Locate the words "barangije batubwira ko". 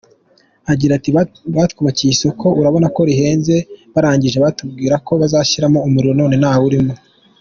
3.93-5.11